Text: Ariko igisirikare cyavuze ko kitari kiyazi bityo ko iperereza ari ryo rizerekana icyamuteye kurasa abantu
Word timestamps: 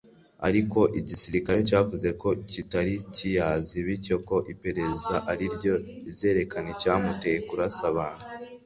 Ariko 0.47 0.79
igisirikare 0.99 1.59
cyavuze 1.69 2.09
ko 2.21 2.29
kitari 2.51 2.93
kiyazi 3.15 3.77
bityo 3.87 4.15
ko 4.27 4.35
iperereza 4.53 5.15
ari 5.31 5.45
ryo 5.55 5.73
rizerekana 6.05 6.67
icyamuteye 6.75 7.39
kurasa 7.49 7.83
abantu 7.93 8.25